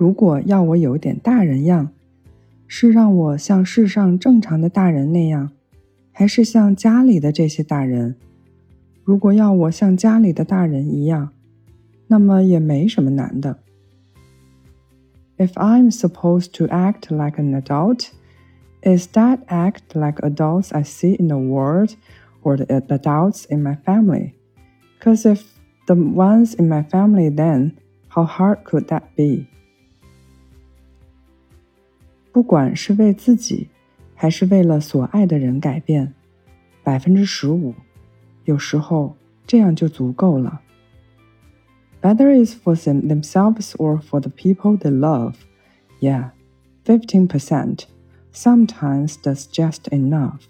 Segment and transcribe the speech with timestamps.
[0.00, 1.90] 如果要我有点大人样，
[2.66, 5.52] 是让我像世上正常的大人那样，
[6.12, 8.16] 还是像家里的这些大人？
[9.04, 11.30] 如果要我像家里的大人一样，
[12.08, 13.58] 那么也没什么难的。
[15.38, 18.08] If I'm supposed to act like an adult,
[18.82, 21.94] is that act like adults I see in the world
[22.42, 24.32] or the adults in my family?
[24.98, 25.42] Because if
[25.86, 27.72] the ones in my family, then
[28.08, 29.48] how hard could that be?
[32.32, 33.68] 不管是为自己，
[34.14, 36.14] 还是为了所爱的人改变，
[36.82, 37.74] 百分之十五，
[38.44, 40.60] 有时候这样就足够了。
[42.02, 45.34] Whether it's for them themselves or for the people they love,
[46.00, 46.30] yeah,
[46.84, 47.84] fifteen percent
[48.32, 50.42] sometimes that's just enough.